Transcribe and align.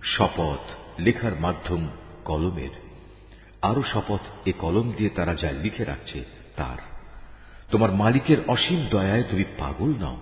শপথ 0.03 0.71
লেখার 0.99 1.35
মাধ্যম 1.39 1.87
কলমের। 2.25 2.69
আরও 3.61 3.83
শপথ 3.83 4.19
এ 4.45 4.51
কলম 4.51 4.91
দিয়ে 4.97 5.09
তারা 5.09 5.35
যা 5.35 5.51
লিখে 5.51 5.83
রাখছে 5.83 6.25
তার। 6.55 6.90
তোমার 7.70 7.90
মালিকের 7.92 8.38
অসীম 8.48 8.80
দয়ায় 8.90 9.24
তুমি 9.30 9.44
পাগল 9.58 9.90
নাও 10.00 10.18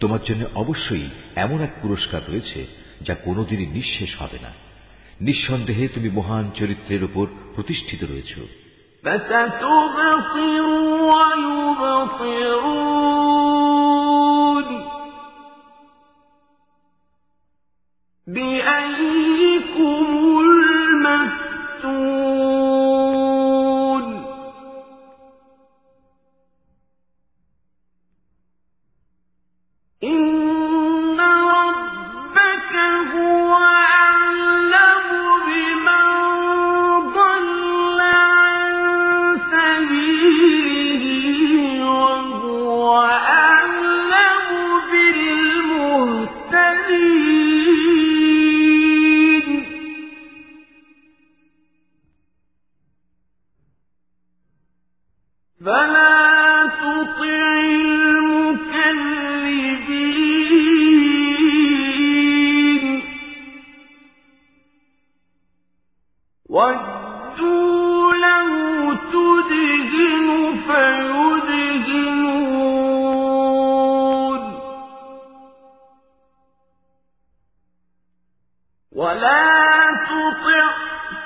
তোমার 0.00 0.20
জন্য 0.24 0.42
অবশ্যই 0.54 1.06
এমন 1.36 1.58
এক 1.60 1.72
পুরস্কার 1.82 2.20
রয়েছে 2.28 2.60
যা 3.00 3.14
কোনোদিনই 3.24 3.66
নিঃশেষ 3.66 4.10
হবে 4.18 4.38
না 4.42 4.52
নিঃসন্দেহে 5.20 5.86
তুমি 5.88 6.08
মহান 6.08 6.50
চরিত্রের 6.54 7.02
উপর 7.04 7.26
প্রতিষ্ঠিত 7.54 8.00
রয়েছ 8.04 8.32
فستبصر 9.04 10.64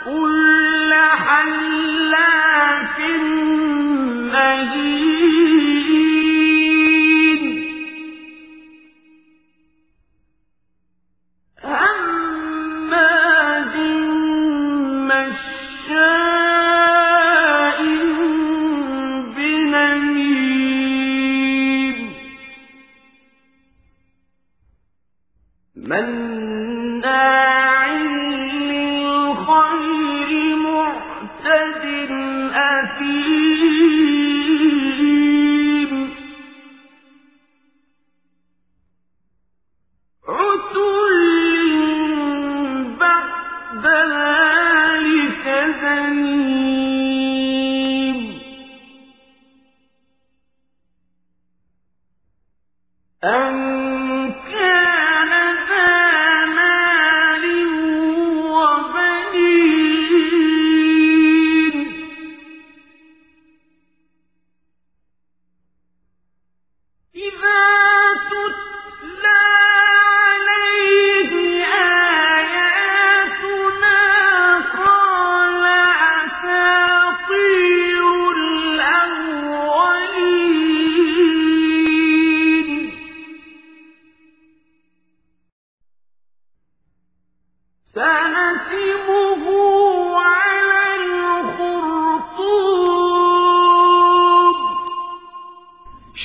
قل 0.06 0.53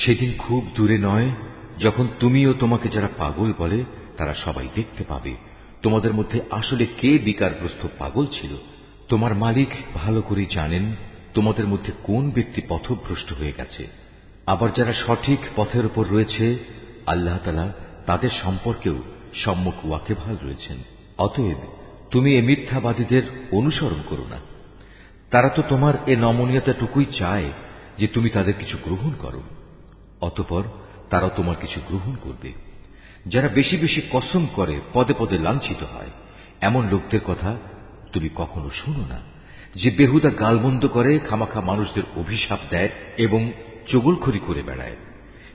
সেদিন 0.05 0.33
খুব 0.37 0.67
দূরে 0.75 0.97
নয়, 0.97 1.29
যখন 1.79 2.07
তুমি 2.19 2.47
ও 2.47 2.53
তোমাকে 2.53 2.89
যারা 2.89 3.09
পাগল 3.17 3.53
বলে, 3.57 3.83
তারা 4.17 4.33
সবাই 4.33 4.67
দেখতে 4.75 5.03
পাবে। 5.03 5.35
তোমাদের 5.81 6.13
মধ্যে 6.13 6.41
আসলে 6.51 6.85
কে 6.85 7.17
বিকারগ্রস্ত 7.17 7.87
পাগল 7.97 8.25
ছিল? 8.25 8.55
তোমার 9.09 9.35
মালিক 9.35 9.69
ভালো 9.93 10.21
করে 10.21 10.45
জানেন 10.51 10.95
তোমাদের 11.33 11.67
মধ্যে 11.67 11.91
কোন 12.03 12.31
ব্যক্তি 12.31 12.61
পথভ্রষ্ট 12.69 13.33
হয়ে 13.33 13.53
গেছে। 13.57 13.87
আবার 14.45 14.69
যারা 14.75 14.93
সঠিক 14.93 15.39
পথের 15.55 15.85
উপর 15.85 16.07
রয়েছে, 16.09 16.57
আল্লাহ 17.05 17.37
তালা 17.37 17.73
তাদের 18.05 18.29
সম্পর্কেও 18.43 19.03
সম্মুখ 19.33 19.85
ওয়াকেভাল 19.85 20.37
রয়েছেন। 20.43 20.77
অতএব 21.17 21.57
তুমি 22.11 22.35
এ 22.35 22.41
মিথ্যাবাদীদের 22.41 23.23
অনুসরণ 23.51 24.01
করো 24.09 24.25
না। 24.29 24.39
তারা 25.31 25.49
তো 25.49 25.61
তোমার 25.69 25.93
এ 26.07 26.15
নমনীয়তাটুকুই 26.15 27.05
চায় 27.05 27.51
যে 27.97 28.07
তুমি 28.07 28.29
তাদের 28.29 28.53
কিছু 28.53 28.77
গ্রহণ 28.83 29.11
করো। 29.19 29.41
অতপর 30.21 30.63
তারা 31.09 31.29
তোমার 31.29 31.55
কিছু 31.61 31.79
গ্রহণ 31.87 32.15
করবে। 32.21 32.53
যারা 33.25 33.47
বেশি 33.47 33.77
বেশি 33.77 34.01
কসম 34.11 34.47
করে 34.55 34.81
পদে 34.93 35.13
পদে 35.19 35.37
লাঞ্ছিত 35.37 35.83
হয়, 35.83 36.09
এমন 36.61 36.89
লোকদের 36.89 37.19
কথা 37.27 37.57
তুমি 38.13 38.29
কখনো 38.35 38.69
শোনো 38.69 39.05
না, 39.09 39.19
যে 39.75 39.91
বেহুদা 39.91 40.29
গালমন্দ 40.29 40.87
করে 40.87 41.19
খামাখা 41.19 41.61
মানুষদের 41.61 42.03
অভিশাপ 42.15 42.59
দেয় 42.69 42.89
এবং 43.17 43.51
চগলখড়ি 43.87 44.39
করে 44.47 44.63
বেড়ায়। 44.63 44.95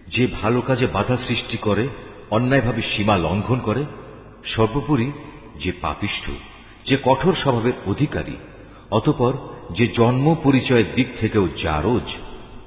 যে 0.08 0.26
ভালো 0.26 0.61
কাজে 0.61 0.87
বাধা 0.87 1.17
সৃষ্টি 1.17 1.56
করে, 1.56 1.88
অন্যায়ভাবে 2.31 2.82
সীমা 2.82 3.17
লঙ্ঘন 3.17 3.58
করে, 3.58 3.84
সর্বোপরি 4.44 5.12
যে 5.64 5.72
পাপিষ্ঠ, 5.81 6.31
যে 6.87 6.96
কঠোর 7.02 7.34
স্বভাবের 7.34 7.72
অধিকারী, 7.87 8.37
অতপর 8.90 9.32
যে 9.70 9.87
জন্ম 9.87 10.37
পরিচয়ের 10.43 10.84
দিক 10.94 11.06
থেকেও 11.20 11.49
জারজ, 11.62 12.06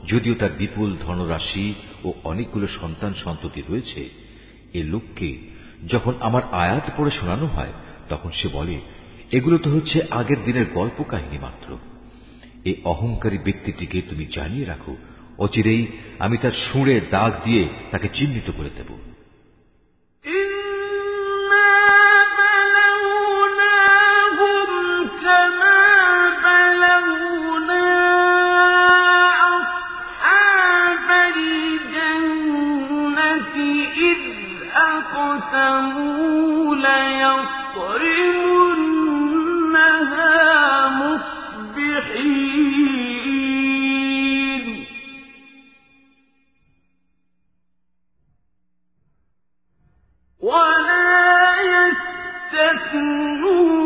যদিও 0.08 0.36
তার 0.36 0.50
বিপুল 0.58 0.98
ধনরাশি 1.02 1.74
ও 2.04 2.14
অনেকগুলো 2.24 2.68
সন্তান 2.68 3.14
সন্ততি 3.14 3.64
রয়েছে, 3.70 4.10
এ 4.74 4.84
লোককে 4.84 5.38
যখন 5.88 6.14
আমার 6.20 6.42
আয়াত 6.52 6.92
পড়ে 6.98 7.12
শোনানো 7.12 7.46
হয়, 7.46 7.74
তখন 8.10 8.32
সে 8.32 8.48
বলে, 8.48 8.80
এগুলো 9.32 9.58
তো 9.58 9.70
হচ্ছে 9.70 10.02
আগের 10.12 10.44
দিনের 10.46 10.66
গল্প 10.74 11.04
কাহিনী 11.04 11.38
মাত্র। 11.38 11.78
এই 12.66 12.76
অহংকারী 12.84 13.38
ব্যক্তিটিকে 13.38 14.02
তুমি 14.02 14.26
জানিয়ে 14.26 14.66
রাখো। 14.66 14.96
অচিরেই 15.38 15.88
আমি 16.20 16.38
তার 16.38 16.52
সুঁড়ে 16.52 17.02
দাগ 17.12 17.34
দিয়ে 17.44 17.70
তাকে 17.92 18.08
চিহ্নিত 18.14 18.52
করে 18.58 18.70
দেব। 18.78 19.17
أقسموا 35.48 36.76
ليصرمنها 36.76 37.48
مصبحين 43.48 44.86
ولا 50.40 51.56
يستثنون 52.54 53.77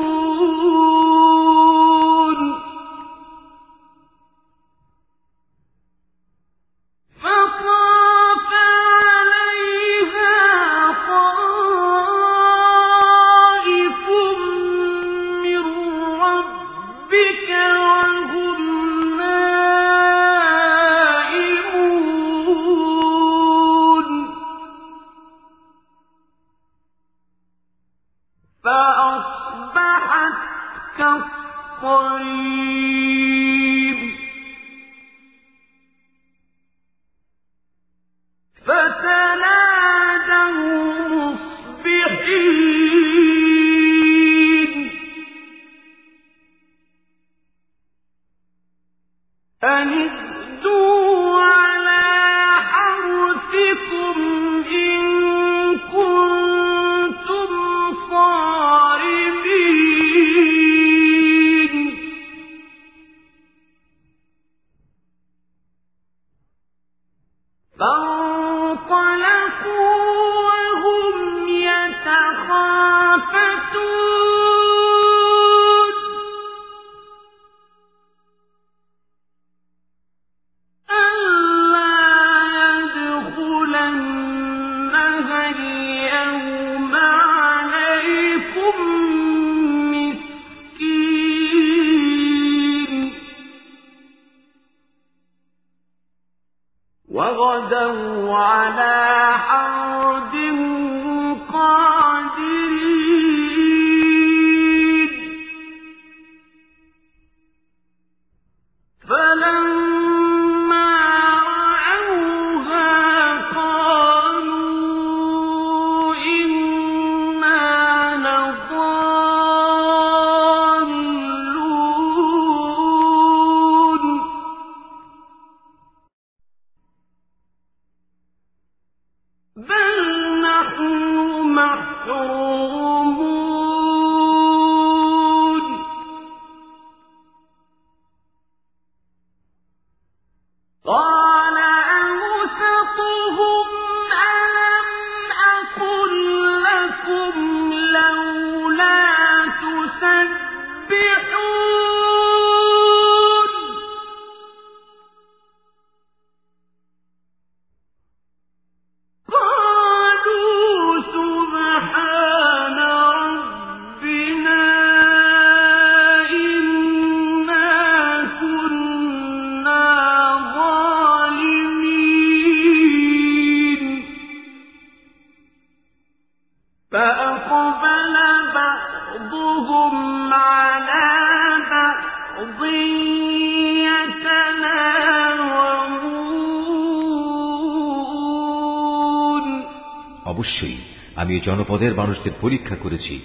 জনপদের 191.61 191.95
মানুষদের 191.95 192.31
পরীক্ষা 192.41 192.75
করেছি। 192.75 193.19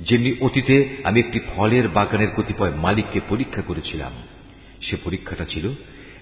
যেমনি 0.00 0.34
অতীতে 0.40 0.96
আমি 1.04 1.20
একটি 1.20 1.40
ফলের 1.56 1.88
বাগানের 1.88 2.28
কতিপয় 2.36 2.70
মালিককে 2.70 3.20
পরীক্ষা 3.28 3.62
করেছিলাম। 3.62 4.12
সে 4.82 4.96
পরীক্ষাটা 5.04 5.44
ছিল, 5.44 5.68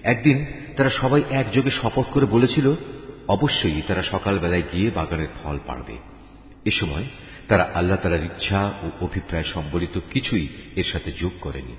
একদিন 0.03 0.45
তারা 0.77 0.89
সবাই 0.89 1.23
একযোগে 1.29 1.71
শপথ 1.71 2.05
করে 2.05 2.25
বলেছিল, 2.25 2.73
অবশ্যই 3.27 3.81
তারা 3.87 4.03
সকালবেলায় 4.03 4.63
গিয়ে 4.73 4.91
বাগানের 4.95 5.27
ফল 5.43 5.59
পাড়বে। 5.67 5.97
এ 6.65 6.71
সময় 6.71 7.03
তারা 7.47 7.71
আল্লাহ 7.73 7.97
তালার 7.97 8.23
ইচ্ছা 8.23 8.73
ও 8.83 8.89
অভিপ্রায় 9.01 9.43
সম্বলিত 9.43 9.99
কিছুই 10.11 10.47
এর 10.75 10.83
সাথে 10.91 11.11
যোগ 11.11 11.31
করেনি। 11.41 11.75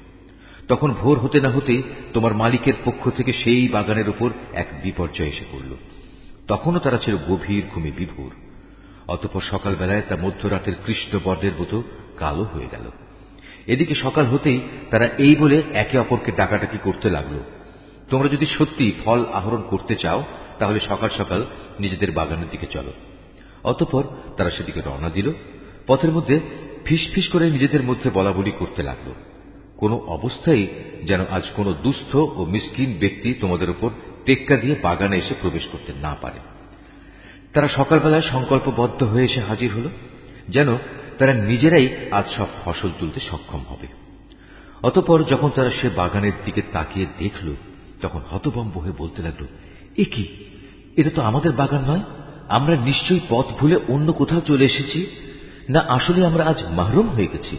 তখন 0.68 0.90
ভোর 0.92 1.18
হতে 1.18 1.40
না 1.40 1.49
হতেই 1.49 1.82
তোমার 2.12 2.34
মালিকের 2.34 2.75
পক্ষ 2.84 3.11
থেকে 3.11 3.32
সেই 3.32 3.68
বাগানের 3.68 4.08
উপর 4.08 4.30
এক 4.52 4.66
বিপর্যয় 4.82 5.26
এসে 5.26 5.44
পড়ল। 5.52 5.76
তখনও 6.49 6.78
তারা 6.78 6.99
ছিল 6.99 7.16
গভীর 7.16 7.64
ঘুমে 7.75 7.90
বিভোর। 7.90 8.30
অতপর 9.12 9.40
সকালবেলায় 9.50 10.02
তা 10.09 10.16
মধ্যরাতের 10.16 10.73
কৃষ্ণ 10.87 11.19
বর্ণের 11.25 11.52
মতো 11.59 11.83
কালো 12.16 12.42
হয়ে 12.42 12.69
গেল। 12.73 12.90
এদিকে 13.66 13.95
সকাল 13.95 14.25
হতেই 14.26 14.61
তারা 14.90 15.07
এই 15.19 15.35
বলে 15.35 15.62
একে 15.73 15.99
অপরকে 15.99 16.33
ডাকাডাকি 16.33 16.78
করতে 16.83 17.11
লাগল। 17.11 17.37
তোমরা 18.11 18.28
যদি 18.28 18.47
সত্যি 18.47 18.87
ফল 19.04 19.25
আহরণ 19.25 19.62
করতে 19.62 19.95
চাও, 19.97 20.25
তাহলে 20.59 20.81
সকাল 20.81 21.09
সকাল 21.19 21.47
নিজেদের 21.81 22.11
বাগানের 22.12 22.50
দিকে 22.50 22.66
চলো। 22.66 22.92
অতঃপর 23.64 24.02
তারা 24.37 24.50
সেদিকে 24.50 24.81
রওনা 24.81 25.11
দিল। 25.11 25.33
পথের 25.87 26.12
মধ্যে 26.12 26.40
ফিস 26.85 27.28
করে 27.28 27.50
নিজেদের 27.50 27.83
মধ্যে 27.83 28.11
বলা 28.11 28.33
বলি 28.33 28.50
করতে 28.50 28.83
লাগল। 28.83 29.12
কোনো 29.76 29.97
অবস্থায় 30.07 30.66
যেন 31.04 31.21
আজ 31.31 31.42
কোনো 31.57 31.73
দুস্থ 31.73 32.14
ও 32.14 32.45
মিসকিন 32.49 32.97
ব্যক্তি 33.00 33.35
তোমাদের 33.35 33.71
উপর 33.71 33.90
টেক্কা 34.25 34.57
দিয়ে 34.57 34.75
বাগানে 34.83 35.16
এসে 35.19 35.35
প্রবেশ 35.40 35.62
করতে 35.73 35.92
না 36.02 36.16
পারে। 36.21 36.38
তারা 37.52 37.68
সকালবেলায় 37.68 38.23
সংকল্পবদ্ধ 38.23 39.02
হয়ে 39.02 39.25
এসে 39.25 39.40
হাজির 39.40 39.73
হল, 39.73 39.88
যেন 40.49 40.76
তারা 41.18 41.32
নিজেরাই 41.35 41.97
আজ 42.11 42.25
সব 42.37 42.47
ফসল 42.64 42.90
তুলতে 43.00 43.21
সক্ষম 43.21 43.62
হবে। 43.68 43.87
অতপর 44.82 45.23
যখন 45.23 45.50
তারা 45.54 45.71
সে 45.71 45.88
বাগানের 45.88 46.32
দিকে 46.44 46.62
তাকিয়ে 46.73 47.06
দেখল, 47.18 47.54
তখন 48.00 48.21
হতবম্ব 48.30 48.78
হয়ে 48.78 48.92
বলতে 48.99 49.23
লাগল, 49.23 49.44
এ 49.97 50.04
কি? 50.04 50.28
এটা 50.97 51.11
তো 51.14 51.23
আমাদের 51.23 51.52
বাগান 51.52 51.82
নয়? 51.90 52.00
আমরা 52.49 52.76
নিশ্চয়ই 52.76 53.21
পথ 53.28 53.47
ভুলে 53.47 53.76
অন্য 53.88 54.12
কোথাও 54.12 54.40
চলে 54.40 54.64
এসেছি? 54.64 55.06
না 55.68 55.80
আসলে 55.80 56.26
আমরা 56.26 56.44
আজ 56.44 56.62
মাহরুম 56.71 57.09
হয়ে 57.09 57.26
গেছি? 57.26 57.56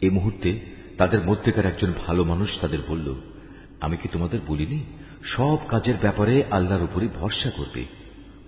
এই 0.00 0.10
মুহূর্তে 0.10 0.60
তাদের 0.98 1.22
মধ্যেকার 1.22 1.66
একজন 1.66 1.92
ভালো 2.06 2.24
মানুষ 2.24 2.48
তাদের 2.60 2.78
বলল, 2.88 3.14
আমি 3.80 3.96
কি 3.96 4.08
তোমাদের 4.08 4.40
বলিনি? 4.46 4.84
সব 5.24 5.58
কাজের 5.68 5.94
ব্যাপারে 6.00 6.44
আল্লাহর 6.50 6.82
উপরই 6.82 7.08
ভরসা 7.14 7.50
করবে। 7.50 7.97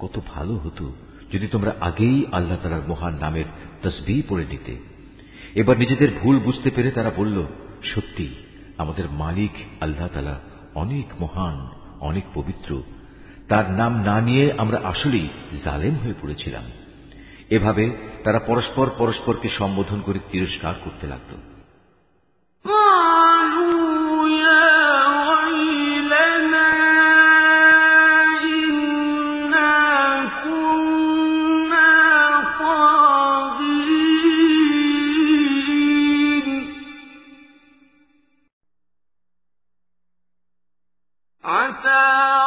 কত 0.01 0.21
ভালো 0.35 0.57
হতো 0.57 0.93
যদি 1.33 1.47
তোমরা 1.47 1.75
আগেই 1.81 2.27
আল্লাহ 2.33 2.59
তালার 2.63 2.89
মহান 2.89 3.15
নামের 3.15 3.45
তসবি 3.83 4.23
পড়ে 4.29 4.45
নিতে। 4.51 4.77
এবার 5.55 5.79
নিজেদের 5.79 6.09
ভুল 6.21 6.39
বুঝতে 6.39 6.71
পেরে 6.71 6.91
তারা 6.91 7.11
বলল, 7.17 7.47
সত্যি, 7.85 8.35
আমাদের 8.79 9.11
মালিক 9.11 9.83
আল্লাহ 9.83 10.09
তালা 10.09 10.41
অনেক 10.75 11.23
মহান, 11.23 11.69
অনেক 12.01 12.25
পবিত্র। 12.35 12.83
তার 13.49 13.71
নাম 13.71 14.03
না 14.03 14.21
নিয়ে 14.21 14.53
আমরা 14.53 14.81
আসলেই 14.85 15.29
জালেম 15.65 15.95
হয়ে 15.95 16.15
পড়েছিলাম। 16.23 16.63
এভাবে 17.51 17.91
তারা 18.25 18.39
পরস্পর 18.39 18.91
পরস্পরকে 18.99 19.49
সম্বোধন 19.49 20.01
করে 20.01 20.19
তিরস্কার 20.33 20.75
করতে 20.85 21.07
লাগল। 21.07 21.37
للمتقين 41.46 42.39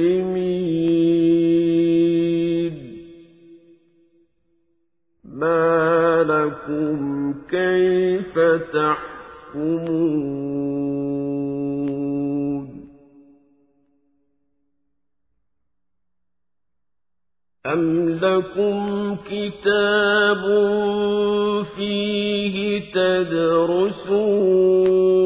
كالمجرمين 0.00 2.74
ما 5.24 6.22
لكم 6.22 7.34
كيف 7.50 8.38
تحكمون؟ 8.72 9.90
أم 17.66 18.08
لكم 18.08 19.16
كتاب 19.30 20.42
فيه 21.76 22.80
تدرسون؟ 22.92 25.19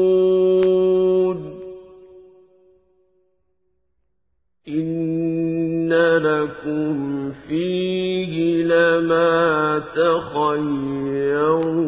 تخيرون 9.95 11.85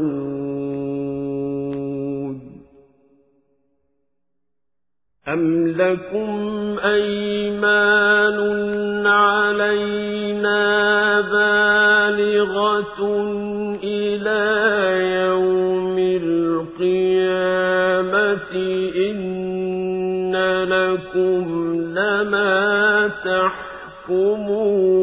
أم 5.28 5.68
لكم 5.68 6.30
أيمان 6.84 8.38
علينا 9.08 10.62
بالغة 11.22 13.00
إلى 13.84 14.44
يوم 15.26 15.98
القيامة 16.24 17.32
إن 19.10 20.36
لكم 20.64 21.46
لما 21.96 23.08
تحكمون 23.26 24.97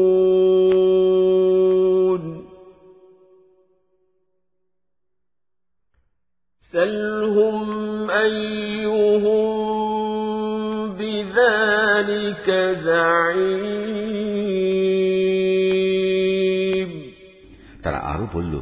বলল, 18.35 18.61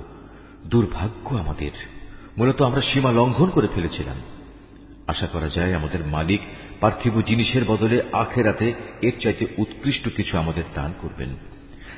দুর্ভাগ্য 0.66 1.36
আমাদের। 1.36 1.74
মূলত 2.38 2.62
আমরা 2.62 2.82
সীমা 2.82 3.12
লঙ্ঘন 3.12 3.50
করে 3.50 3.68
ফেলেছিলাম। 3.76 4.18
আশা 5.08 5.28
করা 5.28 5.48
যায় 5.48 5.74
আমাদের 5.76 6.06
মালিক 6.06 6.42
পার্থিব 6.80 7.22
জিনিসের 7.22 7.64
বদলে 7.68 8.04
আখেরাতে 8.14 8.74
এর 9.02 9.14
চাইতে 9.20 9.46
উৎকৃষ্ট 9.58 10.10
কিছু 10.16 10.38
আমাদের 10.38 10.64
দান 10.76 10.94
করবেন। 11.02 11.30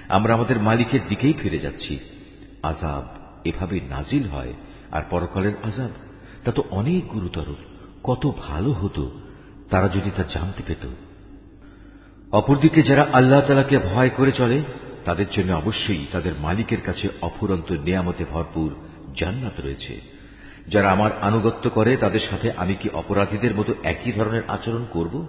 আমরা 0.10 0.34
আমাদের 0.34 0.60
মালিকের 0.60 1.00
দিকেই 1.10 1.34
ফিরে 1.34 1.60
যাচ্ছি। 1.60 2.00
আজাব 2.64 3.04
এভাবে 3.46 3.80
নাজিল 3.90 4.28
হয় 4.28 4.54
আর 4.92 5.02
পরকালের 5.10 5.54
আজাব 5.64 5.90
তা 6.46 6.52
তো 6.52 6.64
অনেক 6.72 7.08
গুরুতর। 7.08 7.54
কত 8.04 8.32
ভালো 8.48 8.72
হতো, 8.72 9.12
তারা 9.70 9.88
যদি 9.88 10.12
তা 10.16 10.24
জানতে 10.34 10.64
পেত। 10.68 10.88
অপরদিকে 12.32 12.82
যারা 12.82 13.08
আল্লাহ 13.14 13.42
তালাকে 13.42 13.80
ভয় 13.80 14.10
করে 14.10 14.32
চলে 14.32 14.62
তাদের 15.06 15.26
জন্য 15.32 15.54
অবশ্যই 15.54 16.06
তাদের 16.12 16.32
মালিকের 16.40 16.82
কাছে 16.82 17.08
অফুরন্ত 17.22 17.72
নিয়ামতে 17.72 18.26
ভরপুর 18.26 18.76
জান্নাত 19.18 19.60
রয়েছে। 19.60 20.02
যারা 20.68 20.92
আমার 20.92 21.12
আনুগত্য 21.22 21.70
করে, 21.70 21.98
তাদের 21.98 22.20
সাথে 22.20 22.52
আমি 22.52 22.76
কি 22.76 22.90
অপরাধীদের 22.90 23.56
মতো 23.56 23.74
একই 23.84 24.12
ধরনের 24.12 24.42
আচরণ 24.48 24.86
করব? 24.92 25.28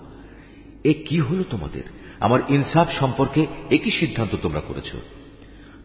এ 0.85 0.95
কি 1.09 1.21
হলো 1.21 1.45
তোমাদের? 1.51 1.83
আমার 2.21 2.41
ইনসাফ 2.49 2.89
সম্পর্কে 3.01 3.47
একই 3.71 3.91
সিদ্ধান্ত 3.91 4.37
তোমরা 4.43 4.61
করেছ। 4.61 4.93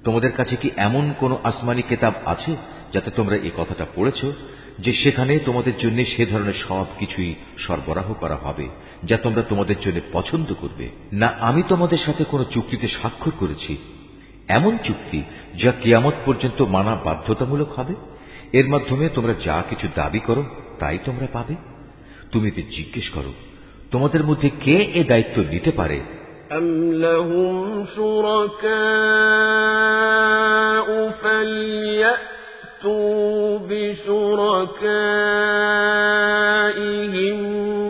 তোমাদের 0.03 0.31
কাছে 0.31 0.55
কি 0.55 0.69
এমন 0.77 1.13
কোন 1.19 1.37
আসমানি 1.43 1.81
কেতাব 1.81 2.13
আছে 2.25 2.55
যাতে 2.93 3.11
তোমরা 3.11 3.35
এই 3.35 3.51
কথাটা 3.57 3.85
পড়েছ? 3.95 4.25
যে 4.80 4.92
সেখানে 4.92 5.32
তোমাদের 5.38 5.74
জন্য 5.78 5.98
সে 6.04 6.22
ধরনের 6.26 6.58
সব 6.68 6.86
কিছুই 6.98 7.30
সরবরাহ 7.58 8.08
করা 8.14 8.36
হবে 8.36 8.66
যা 9.04 9.16
তোমরা 9.16 9.42
তোমাদের 9.42 9.78
জন্য 9.80 9.98
পছন্দ 10.12 10.48
করবে 10.52 10.86
না 11.12 11.28
আমি 11.40 11.60
তোমাদের 11.68 12.00
সাথে 12.06 12.22
কোনো 12.24 12.44
চুক্তিতে 12.44 12.86
স্বাক্ষর 12.88 13.34
করেছি 13.38 13.72
এমন 14.48 14.72
চুক্তি 14.84 15.20
যা 15.54 15.70
কিয়ামত 15.72 16.16
পর্যন্ত 16.24 16.58
মানা 16.66 16.92
বাধ্যতামূলক 17.04 17.70
হবে 17.72 17.94
এর 18.52 18.66
মাধ্যমে 18.68 19.04
তোমরা 19.08 19.34
যা 19.44 19.56
কিছু 19.70 19.86
দাবি 19.94 20.20
করো 20.20 20.42
তাই 20.78 20.98
তোমরা 21.04 21.26
পাবে 21.32 21.54
তুমি 22.32 22.46
এতে 22.48 22.62
জিজ্ঞেস 22.70 23.06
করো 23.10 23.32
তোমাদের 23.90 24.22
মধ্যে 24.24 24.48
কে 24.64 24.76
এ 24.94 25.02
দায়িত্ব 25.04 25.36
নিতে 25.50 25.70
পারে 25.70 25.98
أم 26.50 26.66
لهم 26.94 27.56
شركاء 27.96 28.76
فليأتوا 32.81 33.57
بشركائهم 33.57 34.31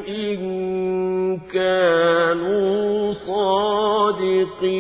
إن 0.08 1.40
كانوا 1.54 3.14
صادقين 3.14 4.72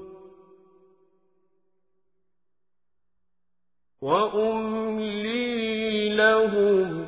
وأملي 4.01 6.15
لهم 6.15 7.07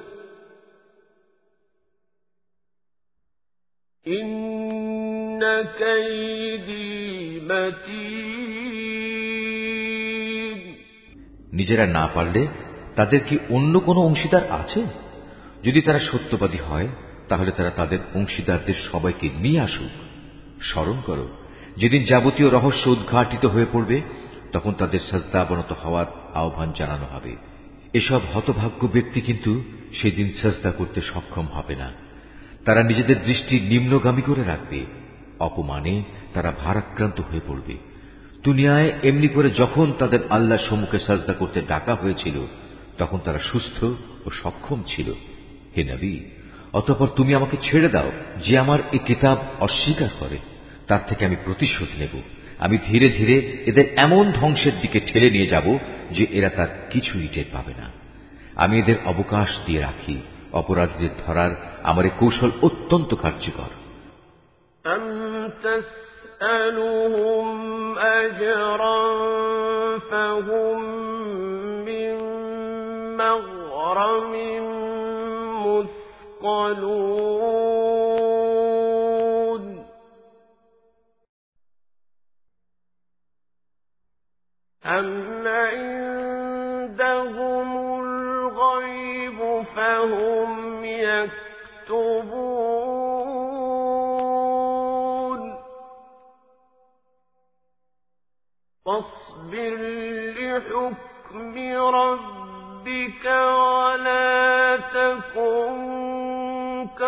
إن 4.06 5.40
كيدي 5.80 7.40
متين 7.42 8.30
নিজেরা 11.54 11.86
না 11.98 12.10
পারলে 12.16 12.48
তাদের 12.96 13.20
কি 13.28 13.38
অন্য 13.50 13.80
কোনো 13.80 14.02
অংশীদার 14.02 14.52
আছে 14.52 15.03
যদি 15.65 15.81
তারা 15.83 15.99
সত্যবাদী 15.99 16.59
হয়, 16.59 16.89
তাহলে 17.29 17.51
তারা 17.51 17.71
তাদের 17.71 17.99
অংশীদারদের 18.15 18.75
সবাইকে 18.93 19.31
নিয়ে 19.39 19.61
আসুক। 19.61 19.91
স্মরণ 20.63 21.01
করো, 21.07 21.29
যেদিন 21.77 22.05
যাবতীয় 22.05 22.51
রহস্য 22.51 22.87
উদ্ঘাটিত 22.87 23.47
হয়ে 23.47 23.67
পড়বে, 23.73 24.03
তখন 24.53 24.73
তাদের 24.73 25.01
সজদাবনত 25.11 25.73
হওয়ার 25.73 26.07
আহ্বান 26.35 26.73
জানানো 26.77 27.07
হবে। 27.15 27.37
এসব 27.93 28.21
হতভাগ্য 28.35 28.87
ব্যক্তি 28.87 29.21
কিন্তু 29.21 29.63
সেদিন 30.03 30.33
সজদা 30.43 30.71
করতে 30.71 31.01
সক্ষম 31.01 31.47
হবে 31.47 31.77
না। 31.77 31.93
তারা 32.65 32.83
নিজেদের 32.83 33.25
দৃষ্টি 33.25 33.61
নিম্নগামী 33.61 34.23
করে 34.23 34.45
রাখবে, 34.45 34.87
অপমানে 35.41 36.03
তারা 36.35 36.53
ভারাক্রান্ত 36.65 37.21
হয়ে 37.21 37.41
পড়বে। 37.47 37.77
দুনিয়ায় 38.43 38.93
এমনি 39.03 39.29
করে 39.29 39.51
যখন 39.51 39.93
তাদের 39.99 40.19
আল্লাহ 40.31 40.59
সম্মুখে 40.59 40.99
সাজদা 40.99 41.33
করতে 41.33 41.63
ডাকা 41.63 41.95
হয়েছিল, 41.95 42.47
তখন 42.99 43.19
তারা 43.25 43.39
সুস্থ 43.39 43.85
ও 44.27 44.31
সক্ষম 44.31 44.83
ছিল। 44.87 45.13
হে 45.76 45.84
নবী 45.84 46.14
অতপর 46.74 47.08
তুমি 47.16 47.32
আমাকে 47.36 47.58
ছেড়ে 47.62 47.90
দাও 47.90 48.10
যে 48.46 48.54
আমার 48.58 48.80
এই 48.92 49.02
কিতাব 49.06 49.38
অস্বীকার 49.60 50.12
করে 50.20 50.38
তার 50.88 51.02
থেকে 51.08 51.22
আমি 51.26 51.38
প্রতিশোধ 51.46 51.90
নেব 52.00 52.14
আমি 52.60 52.76
ধীরে 52.88 53.08
ধীরে 53.10 53.36
এদের 53.66 53.86
এমন 53.96 54.26
ধ্বংসের 54.32 54.76
দিকে 54.82 55.00
ঠেলে 55.00 55.30
নিয়ে 55.30 55.52
যাব 55.52 55.68
যে 56.12 56.24
এরা 56.32 56.50
তার 56.50 56.70
কিছুই 56.90 57.28
টের 57.34 57.48
পাবে 57.54 57.74
না 57.78 57.88
আমি 58.56 58.76
এদের 58.80 58.98
অবকাশ 59.06 59.50
দিয়ে 59.66 59.82
রাখি 59.82 60.16
অপরাধীদের 60.54 61.14
ধরার 61.26 61.52
আমার 61.84 62.04
এই 62.06 62.14
কৌশল 62.20 62.52
অত্যন্ত 62.62 63.12
কার্যকর 63.16 63.72
أم 64.86 65.04
تسألهم 65.64 67.48
أجرا 67.98 69.02
فهم 70.12 71.03
مثقلون 76.64 77.13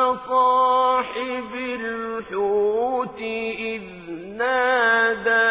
كصاحب 0.06 1.54
الحوت 1.54 3.20
إذ 3.58 3.82
نادى 4.38 5.45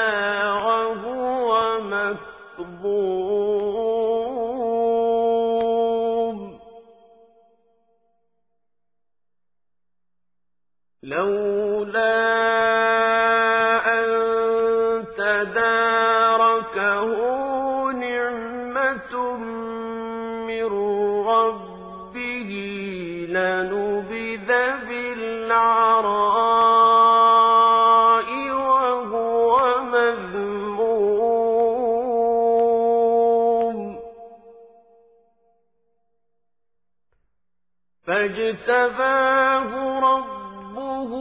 فاجتباه 38.08 40.00
ربه 40.00 41.12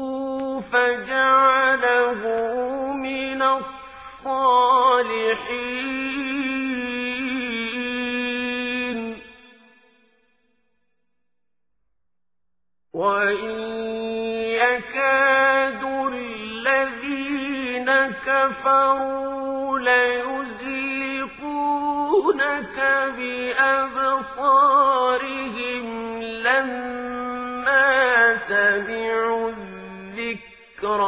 فجعله 0.60 2.22
من 2.92 3.42
الصالحين. 3.42 4.74
وإن 12.94 13.50
يكاد 14.62 15.84
الذين 16.12 17.88
كفروا 18.26 19.78
ليزلقونك 19.78 20.76
بأبصارهم 23.16 24.04
لما 28.43 28.43
سمعوا 28.47 29.51
الذكر 29.51 31.01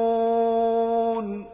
لمجنون 0.06 1.46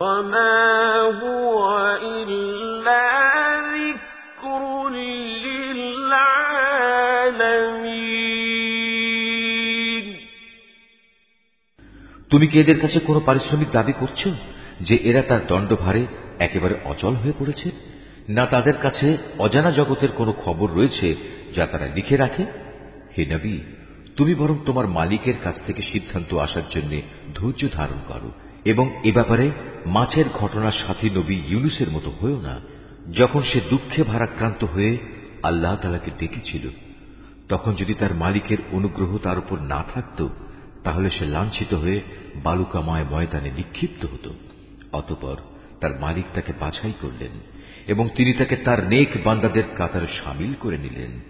وما 0.00 1.00
هو 1.22 1.58
إلا 2.02 3.04
ذكر 3.74 4.62
للعالمين 8.78 10.08
তুমি 12.30 12.46
কি 12.50 12.56
এদের 12.60 12.78
কাছে 12.82 12.98
কোনো 13.00 13.20
পারিশ্রমিক 13.26 13.70
দাবি 13.72 13.94
করছো 14.00 14.28
যে 14.81 14.95
এরা 14.95 15.21
তার 15.21 15.47
দণ্ডভারে 15.47 16.05
একেবারে 16.39 16.75
অচল 16.85 17.13
হয়ে 17.13 17.33
পড়েছে, 17.39 17.71
না 18.29 18.45
তাদের 18.45 18.77
কাছে 18.77 19.17
অজানা 19.39 19.71
জগতের 19.71 20.11
কোনো 20.11 20.33
খবর 20.33 20.73
রয়েছে 20.73 21.15
যা 21.55 21.65
তারা 21.65 21.87
লিখে 21.95 22.17
রাখে? 22.17 22.43
হে 23.17 23.25
নবী, 23.25 23.59
তুমি 24.15 24.35
বরং 24.35 24.55
তোমার 24.65 24.87
মালিকের 24.87 25.33
কাছ 25.43 25.55
থেকে 25.65 25.81
সিদ্ধান্ত 25.81 26.33
আসার 26.35 26.63
জন্য 26.69 27.01
ধৈর্য 27.35 27.67
ধারণ 27.73 27.99
করো 28.07 28.31
এবং 28.65 29.01
এ 29.03 29.11
ব্যাপারে 29.11 29.51
মাছের 29.85 30.25
ঘটনার 30.33 30.71
সাথী 30.71 31.09
নবী 31.09 31.41
ইউনুসের 31.47 31.89
মতো 31.91 32.11
হয়েও 32.21 32.41
না। 32.41 32.59
যখন 33.11 33.41
সে 33.41 33.61
দুঃখে 33.69 34.03
ভারাক্রান্ত 34.03 34.63
হয়ে 34.63 34.97
আল্লাহ 35.43 35.75
তালাকে 35.75 36.11
ডেকেছিল, 36.19 36.69
তখন 37.49 37.75
যদি 37.75 37.93
তার 37.93 38.13
মালিকের 38.13 38.57
অনুগ্রহ 38.71 39.17
তার 39.17 39.37
উপর 39.37 39.61
না 39.61 39.83
থাকত, 39.93 40.27
তাহলে 40.83 41.09
সে 41.09 41.25
লাঞ্ছিত 41.25 41.73
হয়ে 41.73 42.01
বালুকাময় 42.43 43.05
ময়দানে 43.11 43.51
নিক্ষিপ্ত 43.51 44.05
হতো। 44.05 44.33
অতপর 44.93 45.35
তার 45.79 45.99
মালিক 45.99 46.25
তাকে 46.33 46.53
বাছাই 46.59 46.93
করলেন 47.01 47.29
এবং 47.87 48.09
তিনি 48.15 48.33
তাকে 48.33 48.55
তার 48.55 48.87
নেক 48.87 49.09
বান্দাদের 49.23 49.63
কাতারে 49.75 50.07
সামিল 50.23 50.53
করে 50.59 50.77
নিলেন। 50.77 51.21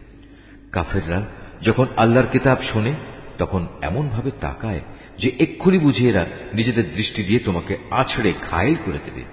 কাফেররা 0.72 1.26
যখন 1.62 1.86
আল্লাহর 1.98 2.28
কিতাব 2.28 2.58
শোনে, 2.74 2.94
তখন 3.38 3.68
এমন 3.82 4.10
ভাবে 4.10 4.32
তাকায় 4.42 4.82
যে 5.20 5.32
এক্ষুনি 5.40 5.80
বুঝে 5.80 6.10
এরা 6.10 6.26
নিজেদের 6.54 6.96
দৃষ্টি 6.96 7.24
দিয়ে 7.24 7.40
তোমাকে 7.40 7.78
আছড়ে 7.92 8.34
ঘায়েল 8.52 8.76
করে 8.86 9.00
দেবে। 9.06 9.24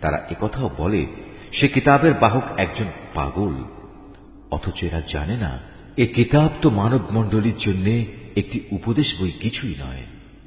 তারা 0.00 0.26
একথাও 0.30 0.70
বলে, 0.76 1.06
সে 1.52 1.68
কিতাবের 1.68 2.14
বাহক 2.14 2.42
একজন 2.56 2.84
পাগল। 3.14 3.54
অথচ 4.50 4.82
এরা 4.82 5.02
জানে 5.12 5.36
না, 5.36 5.60
এ 5.96 6.06
কিতাব 6.06 6.48
তো 6.62 6.70
মানব 6.70 7.00
মণ্ডলীর 7.10 7.56
জন্য 7.58 8.04
একটি 8.36 8.60
উপদেশ 8.70 9.20
বই 9.20 9.30
কিছুই 9.30 9.74
নয়। 9.78 10.02